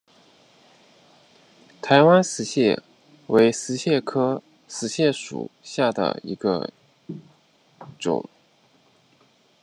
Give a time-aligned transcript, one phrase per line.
[1.79, 2.81] 台湾石蟹
[3.27, 6.71] 为石蟹科石蟹属下的一个
[7.99, 8.27] 种。